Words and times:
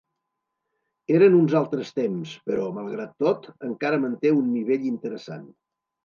Eren 1.17 1.33
uns 1.39 1.51
altres 1.59 1.91
temps, 1.99 2.31
però, 2.49 2.63
malgrat 2.77 3.11
tot, 3.25 3.45
encara 3.67 3.99
manté 4.05 4.31
un 4.39 4.49
nivell 4.55 4.89
interessant. 4.93 5.45